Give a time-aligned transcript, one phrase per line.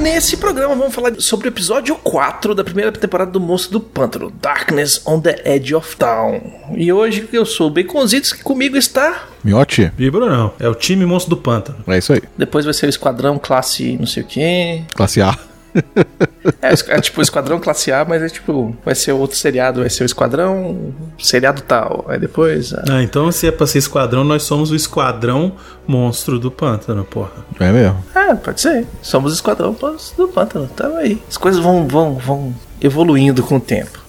[0.00, 4.32] Nesse programa vamos falar sobre o episódio 4 da primeira temporada do Monstro do Pântano,
[4.40, 6.40] Darkness on the Edge of Town.
[6.74, 9.28] E hoje eu sou o Baconzitos, que comigo está...
[9.44, 9.92] Miotti?
[9.98, 11.84] Vibro não, é o time Monstro do Pântano.
[11.86, 12.22] É isso aí.
[12.34, 14.82] Depois vai ser o Esquadrão Classe não sei o quê.
[14.94, 15.36] Classe A.
[16.62, 19.90] É, é tipo o Esquadrão Classe A, mas é tipo, vai ser outro seriado, vai
[19.90, 22.06] ser o Esquadrão seriado tal.
[22.08, 22.72] Aí depois...
[22.72, 25.52] ah, Ah, então se é pra ser esquadrão, nós somos o esquadrão
[25.86, 27.32] monstro do pântano, porra.
[27.58, 28.02] É mesmo.
[28.14, 28.86] É, pode ser.
[29.02, 29.76] Somos o Esquadrão
[30.16, 31.20] do Pântano, tamo aí.
[31.28, 33.99] As coisas vão, vão, vão evoluindo com o tempo.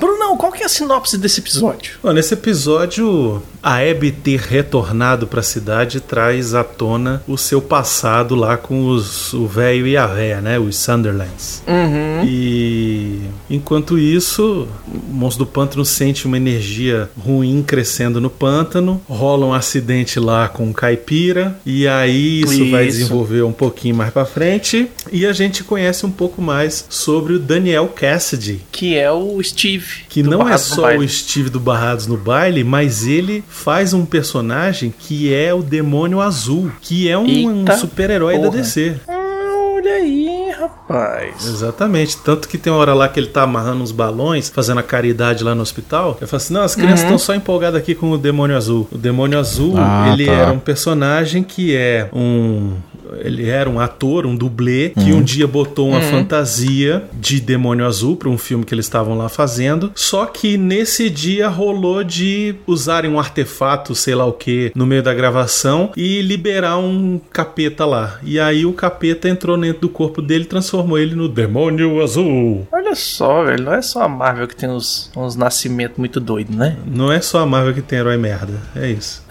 [0.00, 1.98] Brunão, qual que é a sinopse desse episódio?
[2.02, 8.34] Bom, nesse episódio, a Abby ter retornado pra cidade traz à tona o seu passado
[8.34, 10.58] lá com os, o velho e a véia, né?
[10.58, 11.62] Os Sunderlands.
[11.66, 12.24] Uhum.
[12.24, 19.44] E enquanto isso, o monstro do pântano sente uma energia ruim crescendo no pântano, rola
[19.44, 22.98] um acidente lá com o caipira, e aí isso, vai Isso.
[22.98, 27.38] desenvolver um pouquinho mais pra frente, e a gente conhece um pouco mais sobre o
[27.38, 28.60] Daniel Cassidy.
[28.72, 29.89] Que é o Steve.
[30.08, 33.44] Que do não é Barrados no só o Steve do Barrados no baile, mas ele
[33.48, 38.48] faz um personagem que é o Demônio Azul, que é um, um super-herói da.
[38.48, 38.96] DC.
[39.08, 41.46] Ah, olha aí, rapaz.
[41.46, 42.16] Exatamente.
[42.18, 45.44] Tanto que tem uma hora lá que ele tá amarrando uns balões, fazendo a caridade
[45.44, 46.18] lá no hospital.
[46.20, 48.88] Eu falo assim: não, as crianças estão só empolgadas aqui com o Demônio Azul.
[48.90, 50.32] O Demônio Azul, Ah, ele tá.
[50.32, 52.74] era um personagem que é um.
[53.18, 58.16] Ele era um ator, um dublê, que um dia botou uma fantasia de Demônio Azul
[58.16, 59.92] para um filme que eles estavam lá fazendo.
[59.94, 65.02] Só que nesse dia rolou de usarem um artefato, sei lá o que, no meio
[65.02, 68.18] da gravação e liberar um capeta lá.
[68.22, 72.66] E aí o capeta entrou dentro do corpo dele e transformou ele no Demônio Azul.
[72.72, 73.64] Olha só, velho.
[73.64, 76.76] Não é só a Marvel que tem uns, uns nascimentos muito doidos, né?
[76.86, 79.22] Não é só a Marvel que tem herói merda, é isso.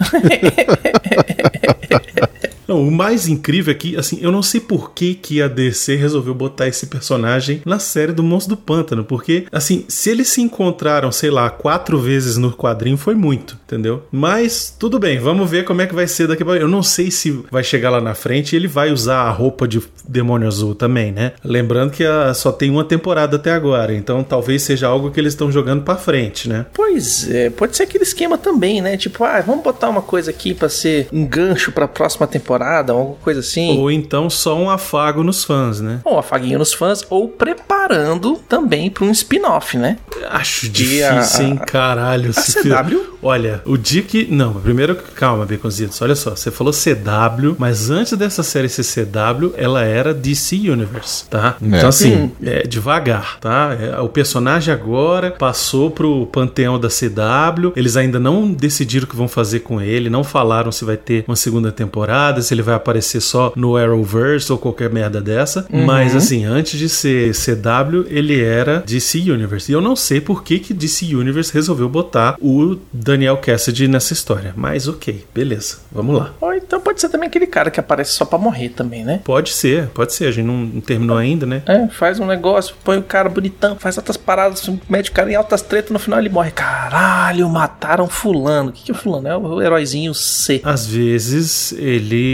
[2.70, 5.96] Não, o mais incrível é que, assim, eu não sei por que, que a DC
[5.96, 10.40] resolveu botar esse personagem na série do Monstro do Pântano, porque, assim, se eles se
[10.40, 14.04] encontraram, sei lá, quatro vezes no quadrinho, foi muito, entendeu?
[14.12, 17.10] Mas, tudo bem, vamos ver como é que vai ser daqui pra Eu não sei
[17.10, 21.10] se vai chegar lá na frente ele vai usar a roupa de Demônio Azul também,
[21.10, 21.32] né?
[21.44, 25.32] Lembrando que a- só tem uma temporada até agora, então talvez seja algo que eles
[25.32, 26.66] estão jogando pra frente, né?
[26.72, 28.96] Pois é, pode ser aquele esquema também, né?
[28.96, 33.16] Tipo, ah, vamos botar uma coisa aqui pra ser um gancho pra próxima temporada, alguma
[33.22, 33.78] coisa assim.
[33.78, 36.00] Ou então só um afago nos fãs, né?
[36.04, 39.96] Ou afaguinho nos fãs, ou preparando também pra um spin-off, né?
[40.30, 41.56] Acho E difícil, a- hein?
[41.66, 42.30] Caralho.
[42.30, 42.88] a CW?
[42.88, 44.26] filme- Olha, o dia que.
[44.30, 46.00] Não, primeiro, calma, Baconzitos.
[46.00, 51.24] Olha só, você falou CW, mas antes dessa série ser CW, ela era DC Universe,
[51.28, 51.56] tá?
[51.60, 53.76] Então, assim, é devagar, tá?
[53.78, 57.72] É, o personagem agora passou pro panteão da CW.
[57.76, 61.24] Eles ainda não decidiram o que vão fazer com ele, não falaram se vai ter
[61.28, 65.66] uma segunda temporada, se ele vai aparecer só no Arrowverse ou qualquer merda dessa.
[65.70, 69.70] Mas, assim, antes de ser CW, ele era DC Universe.
[69.70, 74.12] E eu não sei por que, que DC Universe resolveu botar o Daniel Cassidy nessa
[74.12, 74.52] história.
[74.56, 76.34] Mas ok, beleza, vamos lá.
[76.40, 79.20] Ou então pode ser também aquele cara que aparece só pra morrer também, né?
[79.22, 80.26] Pode ser, pode ser.
[80.26, 81.62] A gente não, terminou ainda, né?
[81.66, 85.36] É, faz um negócio, põe o cara bonitão, faz outras paradas, mete o cara em
[85.36, 86.50] altas tretas, no final ele morre.
[86.50, 88.70] Caralho, mataram fulano.
[88.70, 89.28] O que, que é fulano?
[89.28, 90.60] É o heróizinho C.
[90.64, 92.29] Às vezes ele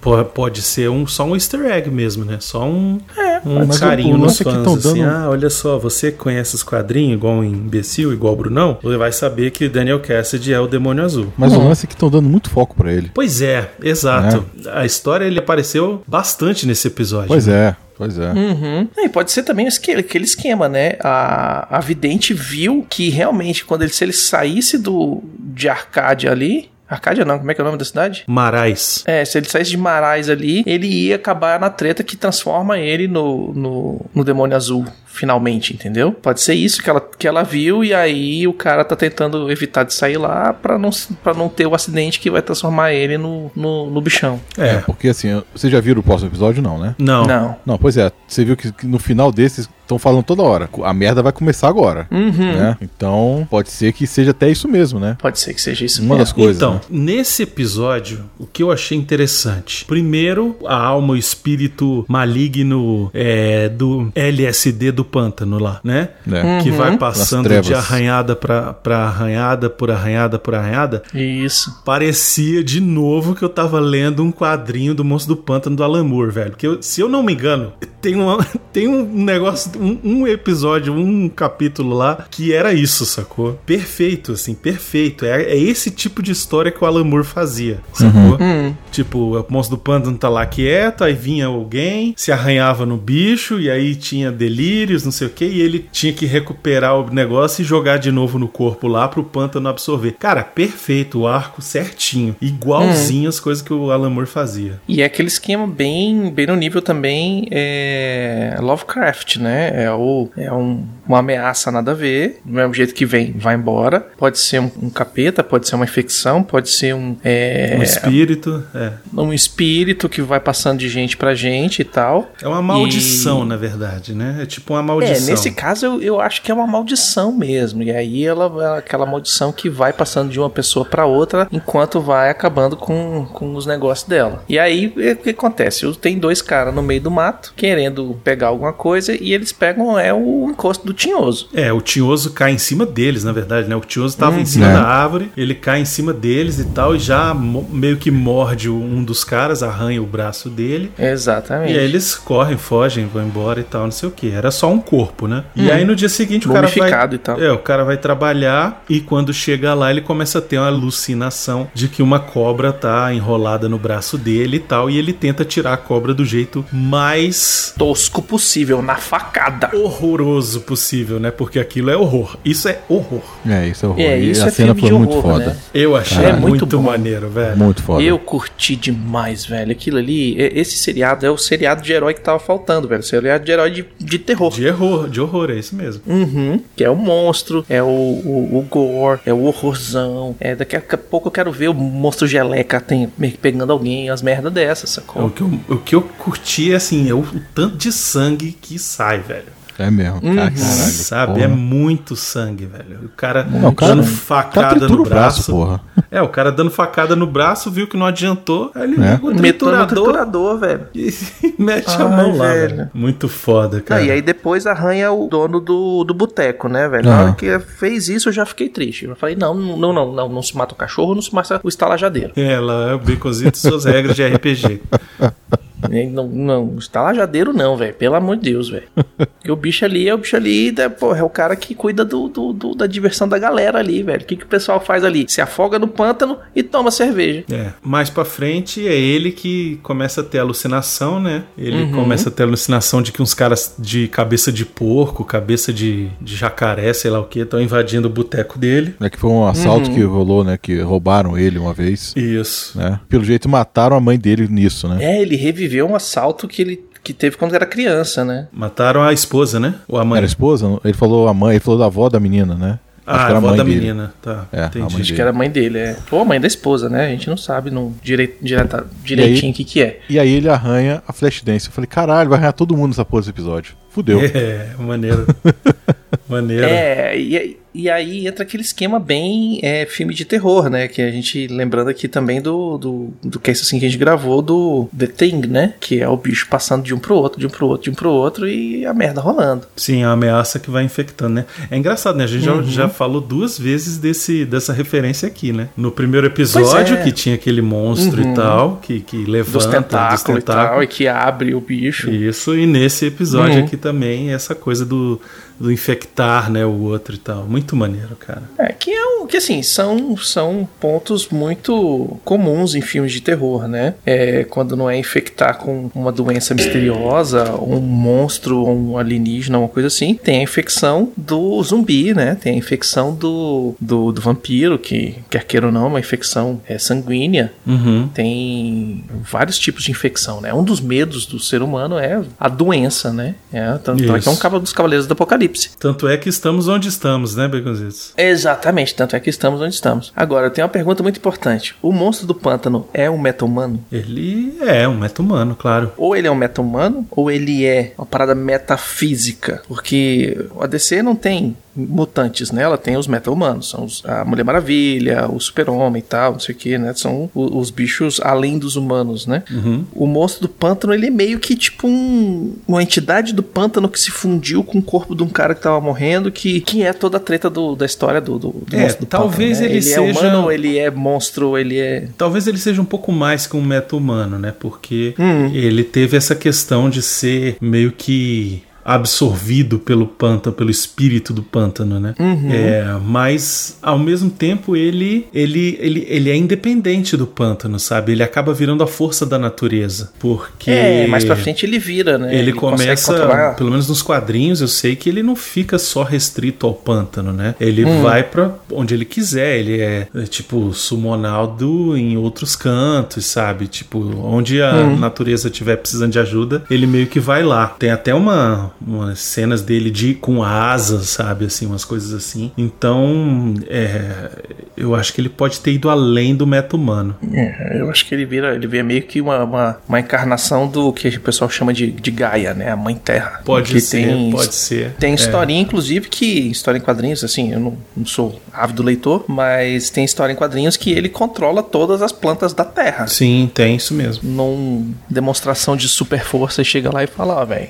[0.00, 2.38] po- pode ser um, só um easter egg mesmo, né?
[2.40, 2.98] Só um,
[3.44, 4.86] um Mas o- carinho nos lance é que fãs.
[4.86, 8.78] assim, dando- ah, olha só, você conhece os quadrinhos igual um imbecil, igual o Brunão,
[8.82, 11.32] você vai saber que Daniel Cassidy é o Demônio Azul.
[11.36, 13.10] Mas o lance é que estão dando muito foco pra ele.
[13.14, 14.44] Pois é, exato.
[14.72, 17.28] A história ele apareceu bastante nesse episódio.
[17.28, 17.68] Pois né?
[17.70, 18.32] é, pois é.
[18.32, 18.88] Uhum.
[18.98, 20.96] E pode ser também aquele esquema, né?
[21.00, 26.68] A, a vidente viu que realmente, quando ele, se ele saísse do, de Arcádia ali.
[26.88, 28.24] Arcádia não, como é que é o nome da cidade?
[28.26, 29.02] Marais.
[29.06, 33.08] É, se ele saísse de Marais ali, ele ia acabar na treta que transforma ele
[33.08, 36.12] no, no, no demônio azul, finalmente, entendeu?
[36.12, 39.82] Pode ser isso que ela, que ela viu, e aí o cara tá tentando evitar
[39.84, 40.90] de sair lá pra não,
[41.22, 44.40] pra não ter o acidente que vai transformar ele no, no, no bichão.
[44.58, 44.76] É, É.
[44.78, 46.94] porque assim, vocês já viram o próximo episódio, não, né?
[46.98, 47.24] Não.
[47.24, 47.56] Não.
[47.64, 48.12] Não, pois é.
[48.28, 50.68] Você viu que, que no final desses estão falando toda hora.
[50.84, 52.06] A merda vai começar agora.
[52.10, 52.30] Uhum.
[52.32, 52.76] Né?
[52.82, 55.16] Então, pode ser que seja até isso mesmo, né?
[55.20, 56.18] Pode ser que seja isso Uma mesmo.
[56.18, 56.56] das coisas.
[56.56, 56.80] Então, né?
[56.90, 59.84] nesse episódio, o que eu achei interessante.
[59.84, 66.10] Primeiro, a alma, o espírito maligno é, do LSD do pântano lá, né?
[66.30, 66.62] É.
[66.62, 71.02] Que vai Nas passando de arranhada pra, pra arranhada, por arranhada, por arranhada.
[71.14, 71.82] Isso.
[71.84, 76.04] Parecia de novo que eu tava lendo um quadrinho do Monstro do Pântano do Alan
[76.04, 76.52] Moore, velho.
[76.56, 80.92] Que eu- se eu não me engano, tem, uma, tem um negócio, um, um episódio,
[80.92, 83.58] um capítulo lá que era isso, sacou?
[83.66, 85.24] Perfeito, assim, perfeito.
[85.24, 88.38] É, é esse tipo de história que o Alan Moore fazia, sacou?
[88.40, 88.74] Hum.
[88.90, 93.60] Tipo, o monstro do pântano tá lá quieto, aí vinha alguém, se arranhava no bicho,
[93.60, 97.62] e aí tinha delírios, não sei o que, e ele tinha que recuperar o negócio
[97.62, 100.16] e jogar de novo no corpo lá pro pântano absorver.
[100.18, 102.36] Cara, perfeito, o arco certinho.
[102.40, 104.80] Igualzinho as coisas que o Alan Moore fazia.
[104.88, 109.65] E é aquele esquema bem, bem no nível também é Lovecraft, né?
[109.74, 113.54] É, o, é um- uma ameaça nada a ver, do mesmo jeito que vem, vai
[113.54, 114.00] embora.
[114.18, 118.64] Pode ser um, um capeta, pode ser uma infecção, pode ser um, é, Um espírito,
[118.74, 118.92] é.
[119.16, 122.30] um espírito que vai passando de gente pra gente e tal.
[122.42, 124.38] É uma maldição, E- na verdade, né?
[124.42, 125.26] É tipo uma É, maldição.
[125.26, 127.82] nesse caso eu, eu acho que é uma maldição mesmo.
[127.82, 132.00] E aí ela é aquela maldição que vai passando de uma pessoa pra outra enquanto
[132.00, 134.42] vai acabando com, com os negócios dela.
[134.48, 135.86] E aí é, o que acontece?
[136.00, 140.12] Tem dois caras no meio do mato querendo pegar alguma coisa e eles pegam é
[140.12, 141.48] o encosto do tinhoso.
[141.54, 143.74] É, o tinhoso cai em cima deles, na verdade, né?
[143.76, 144.72] O tinhoso tava em cima É.
[144.74, 149.02] da árvore, ele cai em cima deles e tal, e já meio que morde um
[149.02, 150.92] dos caras, arranha o braço dele.
[150.98, 151.72] Exatamente.
[151.72, 154.30] E aí eles correm, fogem, vão embora e tal, não sei o que.
[154.30, 155.44] Era só um corpo, né?
[155.54, 157.06] E aí no dia seguinte o cara vai.
[157.12, 157.40] E tal.
[157.40, 161.68] É, o cara vai trabalhar e quando chega lá ele começa a ter uma alucinação
[161.74, 164.90] de que uma cobra tá enrolada no braço dele e tal.
[164.90, 169.45] E ele tenta tirar a cobra do jeito mais Tosco possível, na facada.
[169.74, 171.30] Horroroso possível, né?
[171.30, 172.36] Porque aquilo é horror.
[172.44, 173.22] Isso é horror.
[173.46, 174.00] É, isso é horror.
[174.00, 175.46] É, E isso a é cena filme foi de muito horror, foda.
[175.46, 175.56] né?
[175.74, 177.56] Eu achei É muito, maneiro, velho.
[177.56, 178.02] Muito foda.
[178.02, 179.72] Eu curti demais, velho.
[179.72, 183.02] Aquilo ali, e- esse seriado é o seriado de herói que tava faltando, velho.
[183.02, 184.52] Seriado de herói de, de terror.
[184.52, 186.02] De horror, de horror, é isso mesmo.
[186.06, 190.34] Uhum, que é o monstro, é o, o, o gore, é o horrorzão.
[190.40, 193.08] É, daqui a pouco eu quero ver o monstro geleca tem,
[193.40, 195.30] pegando alguém, as merdas dessas, O sacou?
[195.30, 198.78] que, eu, o que eu curti é assim, é o, o tanto de sangue que
[198.78, 199.35] sai, velho.
[199.78, 200.20] É mesmo.
[200.22, 200.34] Uhum.
[200.36, 200.56] Cara, caralho.
[200.56, 201.32] Sabe?
[201.34, 201.44] porra.
[201.44, 203.00] É muito sangue, velho.
[203.04, 205.52] O cara Não, o cara dando tá facada no braço, braço.
[205.52, 205.80] porra.
[206.10, 208.70] É, o cara dando facada no braço, viu que não adiantou.
[208.74, 209.12] Aí ele É.
[209.12, 210.86] liga o triturador triturador, velho.
[210.94, 211.12] e
[211.58, 212.76] mete a Ai, mão lá, velho.
[212.76, 212.90] velho.
[212.94, 214.02] Muito foda, Ah, cara.
[214.02, 217.04] e aí depois arranha o dono do, do boteco, né, velho?
[217.08, 217.24] Na Aham.
[217.24, 219.04] hora que fez isso, eu já fiquei triste.
[219.04, 221.68] Eu falei, não, não, não, não, não se mata o cachorro, não se mata o
[221.68, 222.32] estalajadeiro.
[222.36, 224.80] É, lá é o Baconzito e suas regras de RPG.
[225.92, 227.94] E Não, não, estalajadeiro não, velho.
[227.94, 228.84] Pelo amor de Deus, velho.
[229.16, 232.04] Porque o bicho ali é o bicho ali, da, porra, é o cara que cuida
[232.04, 234.22] do, do- do- da diversão da galera ali, velho.
[234.22, 235.26] O que, que o pessoal faz ali?
[235.28, 237.44] Se afoga no pântano e toma cerveja.
[237.52, 241.44] É, mais pra frente é ele que começa a ter alucinação, né?
[241.56, 241.92] Ele Uhum.
[241.92, 246.34] começa a ter alucinação de que uns caras de cabeça de porco, cabeça de, de
[246.36, 248.94] jacaré, sei lá o que, estão invadindo o boteco dele.
[249.00, 249.94] É que foi um assalto Uhum.
[249.94, 250.58] que rolou, né?
[250.60, 252.12] Que roubaram ele uma vez.
[252.16, 252.76] Isso.
[252.78, 252.98] Né?
[253.08, 254.98] Pelo jeito mataram a mãe dele nisso, né?
[255.04, 258.48] É, ele reviveu um assalto que ele que teve quando era criança, né?
[258.52, 259.76] Mataram a esposa, né?
[259.86, 260.16] Ou a mãe?
[260.18, 260.66] Era a esposa?
[260.84, 262.80] Ele falou a mãe, ele falou da avó da menina, né?
[263.06, 263.76] Acho Ah, que era a avó mãe da dele.
[263.78, 264.14] menina.
[264.20, 264.78] Tá, É, a entendi.
[264.78, 265.12] mãe Acho dele.
[265.14, 265.96] que era a mãe dele, é.
[266.10, 267.06] Ou a mãe da esposa, né?
[267.06, 270.00] A gente não sabe não, direit, direta, direitinho o que, que é.
[270.10, 271.66] E aí ele arranha a Flashdance.
[271.68, 273.74] Eu falei, caralho, vai arranhar todo mundo nessa porra desse episódio.
[273.90, 274.18] Fudeu.
[274.34, 275.24] É, maneiro.
[276.28, 276.64] maneiro.
[276.66, 280.88] É, e, e aí entra aquele esquema bem é, filme de terror, né?
[280.88, 283.88] Que a gente, lembrando aqui também do, do, do que é isso assim que a
[283.88, 285.74] gente gravou do The Thing, né?
[285.78, 287.94] Que é o bicho passando de um pro outro, de um pro outro, de um
[287.94, 289.66] pro outro e a merda rolando.
[289.76, 291.44] Sim, uma ameaça que vai infectando, né?
[291.70, 292.24] É engraçado, né?
[292.24, 292.62] A gente Uhum.
[292.64, 295.68] já, já falou duas vezes desse, dessa referência aqui, né?
[295.76, 297.02] No primeiro episódio, é.
[297.02, 298.32] que tinha aquele monstro Uhum.
[298.32, 302.10] e tal, que, que levanta Dos tentáculos e tal, e que abre o bicho.
[302.10, 303.64] Isso, e nesse episódio Uhum.
[303.66, 305.20] aqui também, essa coisa do,
[305.58, 307.44] do infectar, né, o outro e tal.
[307.44, 308.42] Muito maneiro, cara.
[308.58, 309.26] É, que é um.
[309.26, 313.94] Que assim, são, são pontos muito comuns em filmes de terror, né?
[314.04, 319.88] É, quando não é infectar com uma doença misteriosa, um monstro, um alienígena, uma coisa
[319.88, 322.36] assim, tem a infecção do zumbi, né?
[322.40, 326.60] Tem a infecção do, do, do vampiro, que quer queira ou não, é uma infecção
[326.68, 327.52] é, sanguínea.
[327.66, 328.08] Uhum.
[328.12, 330.52] Tem vários tipos de infecção, né?
[330.54, 333.34] Um dos medos do ser humano é a doença, né?
[333.52, 334.60] É, tanto é que é um Isso.
[334.60, 335.45] dos cavaleiros do apocalipse.
[335.78, 338.12] Tanto é que estamos onde estamos, né, Baconzitos?
[338.16, 340.12] Exatamente, tanto é que estamos onde estamos.
[340.14, 341.74] Agora, eu tenho uma pergunta muito importante.
[341.82, 343.82] O monstro do pântano é um meta-humano?
[343.90, 345.92] Ele é um meta-humano, claro.
[345.96, 349.62] Ou ele é um meta-humano, ou ele é uma parada metafísica?
[349.68, 352.62] Porque o ADC não tem mutantes, né?
[352.62, 356.54] Ela tem os meta-humanos, são os, a Mulher Maravilha, o Super-Homem e tal, não sei
[356.54, 356.92] o que, né?
[356.94, 359.42] São os, os, bichos além dos humanos, né?
[359.50, 359.84] Uhum.
[359.92, 364.00] O monstro do pântano, ele é meio que tipo um, uma entidade do pântano que
[364.00, 367.18] se fundiu com o corpo de um cara que tava morrendo, que, que é toda
[367.18, 369.76] a treta do, da história do, do, do é, monstro do talvez pântano, ele, né?
[369.76, 370.00] ele seja...
[370.00, 372.08] é humano, ele é monstro, ele é...
[372.16, 374.54] Talvez ele seja um pouco mais que um meta-humano, né?
[374.58, 375.50] Porque Hum.
[375.54, 381.98] ele teve essa questão de ser meio que absorvido pelo pântano, pelo espírito do pântano,
[381.98, 382.14] né?
[382.18, 382.48] Uhum.
[382.52, 388.12] É, mas ao mesmo tempo ele, ele, ele, ele é independente do pântano, sabe?
[388.12, 392.34] Ele acaba virando a força da natureza, porque É, mais pra frente ele vira, né?
[392.36, 396.66] ele, consegue começa, pelo menos nos quadrinhos, eu sei que ele não fica só restrito
[396.66, 397.54] ao pântano, né?
[397.60, 398.02] Ele Hum.
[398.02, 399.58] vai pra onde ele quiser.
[399.58, 403.66] Ele é, é, tipo sumonaldo em outros cantos, sabe?
[403.66, 404.96] Tipo, onde a Hum.
[404.98, 407.66] natureza estiver precisando de ajuda, ele meio que vai lá.
[407.68, 411.46] Tem até uma, umas cenas dele de com asas, sabe?
[411.46, 412.50] Assim, umas coisas assim.
[412.56, 414.30] Então, é,
[414.76, 417.16] eu acho que ele pode ter ido além do meta humano.
[417.32, 420.92] É, eu acho que ele vira, ele vira meio que uma, uma, uma encarnação do
[420.92, 422.70] que o pessoal chama de, de Gaia, né?
[422.70, 423.40] A mãe terra.
[423.44, 424.92] Pode ser, tem, pode ser.
[424.98, 425.14] Tem É.
[425.14, 426.26] historinha, inclusive, que.
[426.50, 430.76] História em quadrinhos, assim, eu não, não sou ávido leitor, mas tem história em quadrinhos
[430.76, 433.06] que ele controla todas as plantas da terra.
[433.06, 434.28] Sim, tem isso mesmo.
[434.28, 437.68] Num demonstração de super força, chega lá e fala, ó, velho.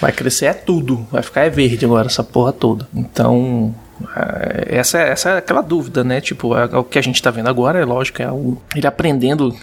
[0.00, 2.88] Vai crescer é tudo, vai ficar é verde agora essa porra toda.
[2.94, 3.74] Então,
[4.16, 6.20] é, essa, é- essa é aquela dúvida, né?
[6.20, 9.54] Tipo, é, o que a gente tá vendo agora, é lógico, é o, ele aprendendo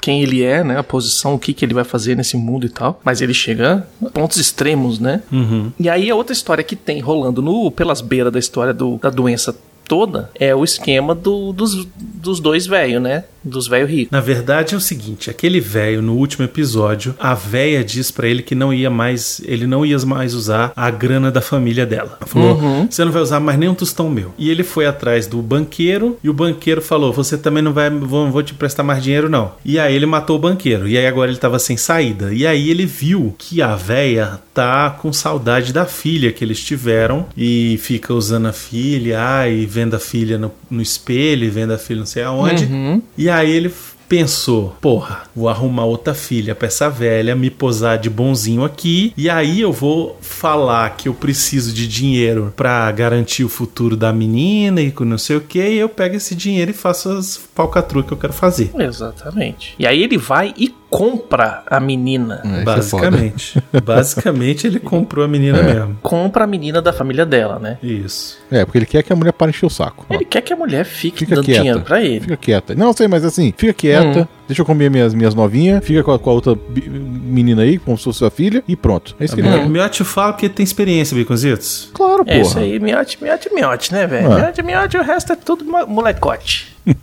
[0.00, 0.78] quem ele é, né?
[0.78, 3.00] A posição, o que, que ele vai fazer nesse mundo e tal.
[3.04, 5.22] Mas ele chega a pontos extremos, né?
[5.32, 5.72] Uhum.
[5.80, 9.10] E aí a outra história que tem rolando no, pelas beiras da história do, da
[9.10, 13.24] doença toda é o esquema do, dos, dos dois velhos, né?
[13.44, 14.10] Dos velhos ricos.
[14.10, 18.42] Na verdade é o seguinte, aquele velho no último episódio, a véia diz pra ele
[18.42, 22.16] que não ia mais, ele não ia mais usar a grana da família dela.
[22.20, 22.86] Ela Falou: Uhum.
[22.90, 24.32] "Você não vai usar mais nem um tostão meu".
[24.38, 28.30] E ele foi atrás do banqueiro e o banqueiro falou: "Você também não vai, vou,
[28.30, 29.52] vou te prestar mais dinheiro não".
[29.64, 30.88] E aí ele matou o banqueiro.
[30.88, 32.32] E aí agora ele tava sem saída.
[32.32, 37.26] E aí ele viu que a véia tá com saudade da filha que eles tiveram
[37.36, 41.78] e fica usando a filha, e vendo a filha no, no espelho, e vendo a
[41.78, 42.64] filha não sei aonde.
[42.64, 43.02] Uhum.
[43.18, 43.72] E aí ele
[44.08, 49.30] pensou, porra, vou arrumar outra filha pra essa velha, me posar de bonzinho aqui, e
[49.30, 54.80] aí eu vou falar que eu preciso de dinheiro pra garantir o futuro da menina
[54.80, 58.12] e não sei o que, e eu pego esse dinheiro e faço as falcatruas que
[58.12, 58.70] eu quero fazer.
[58.78, 59.74] Exatamente.
[59.78, 62.40] E aí ele vai e compra a menina.
[62.44, 62.62] É, é.
[62.64, 63.60] Basicamente.
[63.84, 65.98] Basicamente ele comprou a menina mesmo.
[66.00, 67.78] Compra a menina da família dela, né?
[67.82, 68.38] Isso.
[68.50, 70.06] É, porque ele quer que a mulher pare encher o saco.
[70.08, 71.60] Ó, Ele quer que a mulher fique Fica dando quieta.
[71.60, 72.20] dinheiro pra ele.
[72.20, 72.74] Fica quieta.
[72.76, 74.28] Não, sei, mas assim, fica quieta.
[74.46, 75.84] Deixa eu comer minhas, minhas novinhas.
[75.84, 78.62] Fica com a, com a outra menina aí, como se fosse sua filha.
[78.68, 79.16] E pronto.
[79.18, 79.68] É isso que ele O quer.
[79.68, 81.90] Miotti fala que tem experiência, Baconzitos.
[81.94, 84.30] Claro, É isso aí, miote, miote, miote, né, velho?
[84.32, 84.36] É.
[84.42, 86.74] Miote, miote, o resto é tudo mo- molecote.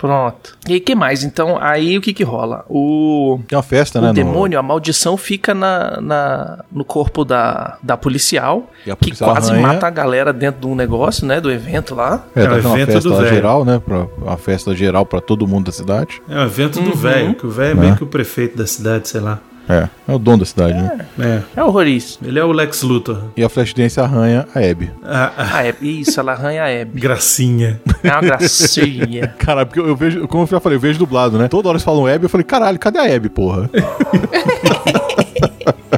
[0.00, 0.56] Pronto.
[0.66, 1.22] E aí, que mais?
[1.24, 2.64] Então, aí o que que rola?
[2.70, 4.06] O, Tem uma festa, né?
[4.06, 8.96] o no- demônio, a maldição fica na, na- no corpo da, da policial, E a
[8.96, 9.66] que policial quase arranha.
[9.66, 12.24] mata a galera dentro de um negócio, né, do evento lá.
[12.34, 13.78] É, É tá o tendo uma evento festa do geral, né?
[13.84, 16.22] Pra, uma festa geral pra todo mundo da cidade.
[16.28, 16.96] É o evento do Uhum.
[16.96, 19.38] velho, que o velho é meio que o prefeito da cidade, sei lá.
[19.68, 21.06] É, é o dono da cidade, né?
[21.18, 21.60] É.
[21.60, 22.26] É horroríssimo.
[22.28, 23.24] Ele é o Lex Luthor.
[23.36, 24.90] E a Flashdance arranha a Abby.
[25.04, 27.00] A, a Ah, é, isso, ela arranha a Abby.
[27.00, 27.80] gracinha.
[28.02, 29.28] É uma gracinha.
[29.38, 31.46] Caralho, porque eu, eu vejo, como eu já falei, eu vejo dublado, né?
[31.48, 33.70] Toda hora eles falam Abby, eu falei, caralho, cadê a Abby, porra?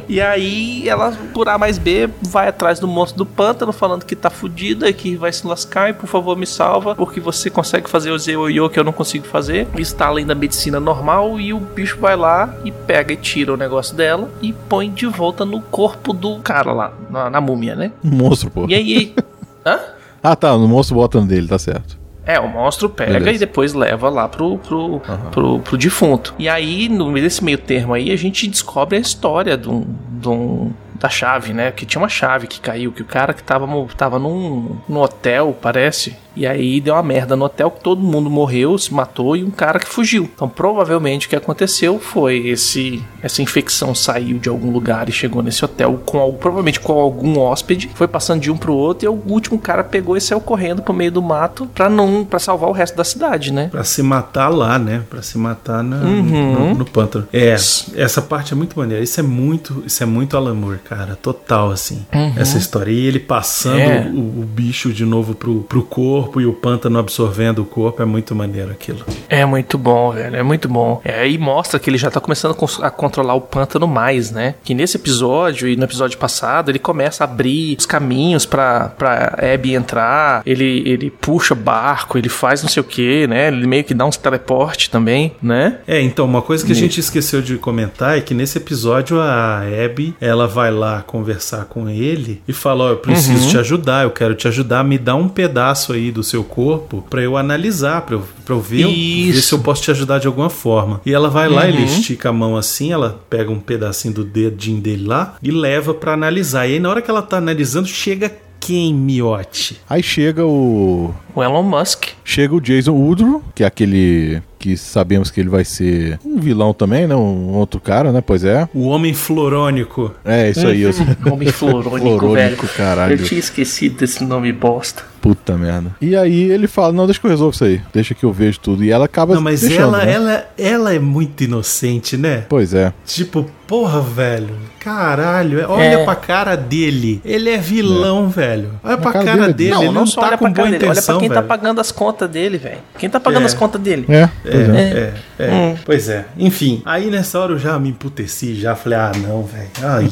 [0.07, 4.15] E aí ela, por A mais B, vai atrás do monstro do pântano, falando que
[4.15, 7.89] tá fudida e que vai se lascar e por favor me salva, porque você consegue
[7.89, 9.67] fazer o Zeoyo que eu não consigo fazer.
[9.77, 13.53] Isso tá além da medicina normal e o bicho vai lá e pega e tira
[13.53, 17.75] o negócio dela e põe de volta no corpo do cara lá, na, na múmia,
[17.75, 17.91] né?
[18.03, 18.67] Monstro, porra.
[18.71, 19.15] E aí.
[19.65, 19.79] Hã?
[20.21, 22.02] Ah, tá, no monstro botando dele, tá certo.
[22.25, 23.31] É, o monstro pega Beleza.
[23.31, 25.01] e depois leva lá pro, pro,
[25.31, 26.33] pro, pro defunto.
[26.39, 29.85] E aí, no meio desse meio termo aí, a gente descobre a história de um,
[30.09, 31.71] de um- da chave, né?
[31.71, 35.55] Que tinha uma chave que caiu, que o cara que tava, tava num, num hotel,
[35.61, 36.15] parece.
[36.35, 39.51] E aí deu uma merda no hotel que todo mundo morreu, se matou e um
[39.51, 40.27] cara que fugiu.
[40.33, 45.43] Então, provavelmente o que aconteceu foi esse essa infecção saiu de algum lugar e chegou
[45.43, 49.21] nesse hotel com provavelmente com algum hóspede, foi passando de um pro outro e o
[49.27, 52.73] último cara pegou e saiu correndo pro meio do mato pra não para salvar o
[52.73, 53.67] resto da cidade, né?
[53.69, 55.03] Pra se matar lá, né?
[55.11, 56.23] Pra se matar na- Uhum.
[56.69, 57.27] no, no pântano.
[57.31, 59.03] É, essa parte é muito maneira.
[59.03, 60.79] Isso é muito, isso é muito Alan Moore.
[60.87, 62.33] Cara, total, assim, uhum.
[62.37, 62.91] essa história.
[62.91, 64.11] E ele passando é.
[64.13, 68.05] o, o, bicho de novo pro, pro corpo e o pântano absorvendo o corpo, é
[68.05, 69.05] muito maneiro aquilo.
[69.29, 71.01] É muito bom, velho, é muito bom.
[71.03, 74.55] É, e mostra que ele já tá começando a controlar o pântano mais, né?
[74.63, 79.37] Que nesse episódio e no episódio passado, ele começa a abrir os caminhos pra, pra
[79.53, 83.47] Abby entrar, ele, ele puxa barco, ele faz não sei o que, né?
[83.47, 85.79] Ele meio que dá uns teleporte também, né?
[85.87, 89.61] É, então, uma coisa que a gente esqueceu de comentar é que nesse episódio a
[89.85, 93.49] Abby, ela vai lá conversar com ele e fala: Ó, oh, eu preciso uhum.
[93.49, 97.21] te ajudar, eu quero te ajudar, me dá um pedaço aí do seu corpo para
[97.21, 100.49] eu analisar, pra eu, pra eu ver, ver, se eu posso te ajudar de alguma
[100.49, 101.01] forma.
[101.05, 101.69] E ela vai lá, uhum.
[101.69, 105.93] ele estica a mão assim, ela pega um pedacinho do dedinho dele lá e leva
[105.93, 106.67] para analisar.
[106.67, 109.81] E aí, na hora que ela tá analisando, chega quem, Miote?
[109.89, 111.13] Aí chega o.
[111.35, 112.05] O Elon Musk.
[112.23, 116.73] Chega o Jason Woodrow, que é aquele que sabemos que ele vai ser um vilão
[116.73, 117.13] também, né?
[117.13, 118.23] Um outro cara, né?
[118.25, 118.69] Pois é.
[118.73, 120.15] O Homem Florônico.
[120.23, 120.83] É, isso aí.
[120.83, 120.91] Eu...
[121.29, 122.77] Homem Florônico, Florônico, velho.
[122.77, 123.15] caralho.
[123.15, 125.03] Eu tinha esquecido desse nome bosta.
[125.23, 125.95] Puta merda.
[126.01, 127.81] E aí ele fala, não, deixa que eu resolvo isso aí.
[127.93, 128.83] Deixa que eu vejo tudo.
[128.83, 130.11] E ela acaba Não, mas deixando, ela, né?
[130.11, 132.43] ela, ela é muito inocente, né?
[132.49, 132.91] Pois é.
[133.05, 134.53] Tipo, porra, velho.
[134.79, 136.03] Caralho, é, olha é.
[136.03, 137.21] pra cara dele.
[137.23, 138.29] Ele é vilão, é.
[138.29, 138.71] velho.
[138.83, 139.69] Olha pra cara, cara dele.
[139.71, 141.47] Não, ele não, não tá com boa intenção, Olha pra quem tá velho.
[141.47, 142.79] tá pagando as contas dele, velho.
[142.99, 143.45] Quem tá pagando é.
[143.45, 144.05] as contas dele?
[144.09, 144.29] É.
[144.57, 145.51] É, é, é.
[145.51, 145.77] Hum.
[145.85, 146.25] Pois é.
[146.37, 149.69] Enfim, aí nessa hora eu já me emputeci, já falei, ah, não, velho.
[149.81, 150.11] Aí.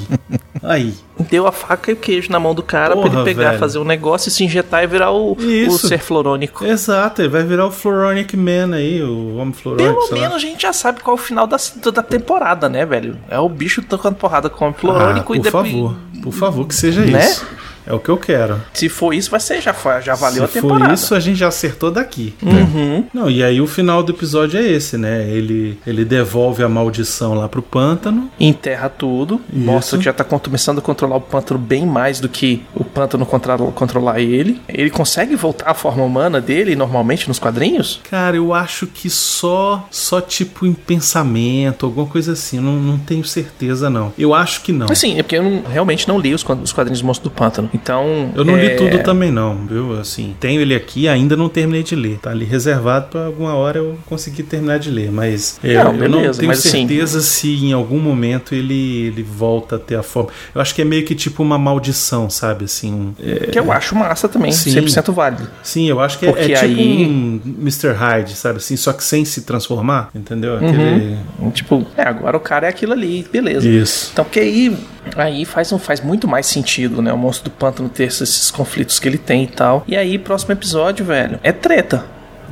[0.63, 0.93] aí.
[1.29, 3.59] Deu a faca e o queijo na mão do cara Porra, pra ele pegar, velho.
[3.59, 6.65] fazer um negócio e se injetar e virar o, o ser florônico.
[6.65, 10.07] Exato, ele vai virar o Floronic Man aí, o homem florônico.
[10.07, 10.35] Pelo menos lá.
[10.35, 11.57] a gente já sabe qual é o final da,
[11.93, 13.17] da temporada, né, velho?
[13.29, 15.71] É o bicho tocando porrada com o homem florônico ah, e depois.
[15.71, 17.19] Por favor, por favor, que seja né?
[17.19, 17.45] isso.
[17.85, 18.61] É o que eu quero.
[18.73, 20.83] Se for isso, vai ser, já, já valeu Se a temporada.
[20.83, 22.33] Se for isso, a gente já acertou daqui.
[22.41, 23.05] Uhum.
[23.13, 25.27] Não, e aí o final do episódio é esse, né?
[25.29, 28.29] Ele, ele devolve a maldição lá pro pântano.
[28.39, 29.41] Enterra tudo.
[29.51, 29.65] Isso.
[29.65, 33.25] Mostra que já tá começando a controlar o pântano bem mais do que o pântano
[33.25, 34.61] controla, controlar ele.
[34.67, 38.01] Ele consegue voltar à forma humana dele normalmente nos quadrinhos?
[38.09, 42.59] Cara, eu acho que só, só tipo em pensamento, alguma coisa assim.
[42.59, 44.13] Não, não tenho certeza, não.
[44.17, 44.87] Eu acho que não.
[44.91, 47.69] Assim, é porque eu não, realmente não li os, os quadrinhos do Monstro do Pântano.
[47.73, 48.31] Então.
[48.35, 48.67] Eu não é...
[48.67, 49.99] li tudo também, não, viu?
[49.99, 52.19] Assim, tenho ele aqui, ainda não terminei de ler.
[52.19, 55.11] Tá ali reservado para alguma hora eu conseguir terminar de ler.
[55.11, 57.57] Mas não, eu, beleza, eu não tenho assim, certeza assim...
[57.57, 60.29] se em algum momento ele, ele volta a ter a forma.
[60.53, 62.65] Eu acho que é meio que tipo uma maldição, sabe?
[62.65, 63.47] Assim, um, é...
[63.47, 64.71] Que eu acho massa também, Sim.
[64.71, 65.49] 100% válido.
[65.63, 67.05] Sim, eu acho que é, é tipo aí...
[67.05, 67.93] um Mr.
[67.93, 68.57] Hyde, sabe?
[68.57, 70.57] Assim, só que sem se transformar, entendeu?
[70.57, 71.17] Aquele...
[71.39, 71.51] Uhum.
[71.51, 73.67] Tipo, é, agora o cara é aquilo ali, beleza.
[73.67, 74.09] Isso.
[74.13, 74.75] Então, porque aí
[75.15, 77.11] Aí faz, faz muito mais sentido, né?
[77.11, 79.83] O monstro do pântano ter esses conflitos que ele tem e tal.
[79.87, 82.05] E aí, próximo episódio, velho, é treta.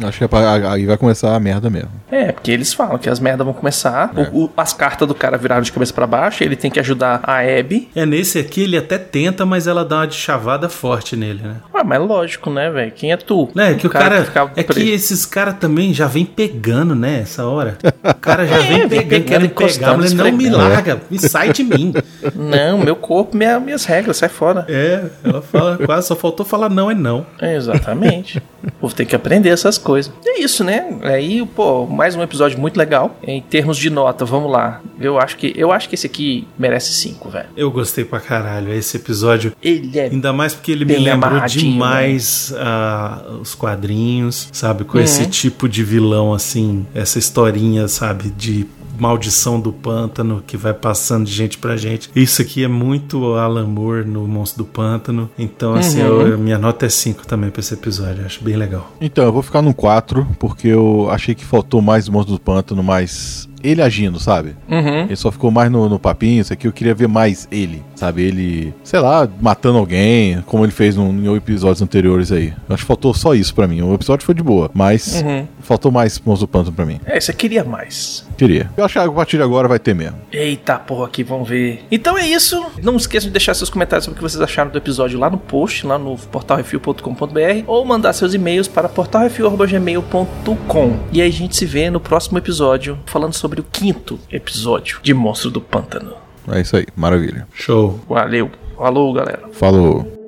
[0.04, 1.92] Acho que é aí vai começar a merda mesmo.
[2.12, 4.12] É, porque eles falam que as merdas vão começar.
[4.16, 4.22] É.
[4.34, 6.44] O, o, as cartas do cara viraram de cabeça para baixo.
[6.44, 7.90] Ele tem que ajudar a Abby.
[7.96, 11.56] É, nesse aqui ele até tenta, mas ela dá uma de chavada forte nele, né?
[11.74, 12.92] Ué, mas lógico, né, velho?
[12.92, 13.50] Quem é tu?
[13.56, 14.24] É, que o, cara.
[14.26, 17.78] cara é que esses caras também já vem pegando, né, essa hora.
[18.04, 21.64] O cara já é, vem pegando, querem pegar, mas não me larga, me sai de
[21.64, 21.94] mim.
[22.36, 24.66] Não, meu corpo, minha, minhas regras, sai fora.
[24.68, 27.26] É, ela fala, quase só faltou falar não é não.
[27.40, 28.42] É, exatamente.
[28.82, 29.88] Vou ter que aprender essas coisas.
[30.25, 30.97] É isso, né?
[31.04, 33.17] Aí, pô, mais um episódio muito legal.
[33.23, 34.82] Em termos de nota, vamos lá.
[34.99, 37.49] Eu acho que eu acho que esse aqui merece 5, velho.
[37.56, 38.73] Eu gostei pra caralho.
[38.73, 39.54] Esse episódio.
[39.62, 44.84] Ele é Ainda mais porque ele me lembrou demais uh, os quadrinhos, sabe?
[44.84, 45.04] Com uhum.
[45.04, 48.30] esse tipo de vilão, assim, essa historinha, sabe?
[48.30, 48.65] De
[49.00, 52.10] maldição do pântano que vai passando de gente pra gente.
[52.16, 55.30] Isso aqui é muito Alan Moore no Monstro do Pântano.
[55.38, 56.22] Então, assim, uhum.
[56.22, 58.22] eu, minha nota é 5 também pra esse episódio.
[58.22, 58.92] Eu acho bem legal.
[59.00, 62.84] Então, eu vou ficar no 4, porque eu achei que faltou mais Monstro do Pântano,
[62.84, 64.56] mais ele agindo, sabe?
[64.70, 65.04] Uhum.
[65.04, 68.22] Ele só ficou mais no, no, papinho, isso aqui eu queria ver mais ele, sabe?
[68.24, 72.54] Ele, sei lá, matando alguém, como ele fez no, em episódios anteriores aí.
[72.70, 73.82] Acho que faltou só isso para mim.
[73.82, 75.48] O episódio foi de boa, mas uhum.
[75.69, 76.99] Faltou mais Monstro do Pântano pra mim.
[77.05, 78.27] É, você queria mais.
[78.38, 78.71] Queria.
[78.75, 80.17] Eu acho que a partir de agora vai ter mesmo.
[80.32, 81.86] Eita porra, aqui, vamos ver.
[81.91, 82.65] Então é isso.
[82.82, 85.38] Não esqueçam de deixar seus comentários sobre o que vocês acharam do episódio lá no
[85.38, 90.99] post, lá no portalrefil.com.br ou mandar seus e-mails para portalrefil.gmail.com.
[91.12, 94.99] E aí a gente se vê no próximo episódio falando sobre sobre o quinto episódio
[95.01, 96.13] de Monstro do Pântano.
[96.47, 97.47] É isso aí, maravilha.
[97.53, 97.99] Show.
[98.08, 98.51] Valeu.
[98.77, 99.49] Falou, galera.
[99.51, 100.18] Falou.